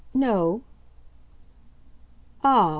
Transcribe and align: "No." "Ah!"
"No." 0.15 0.61
"Ah!" 2.43 2.69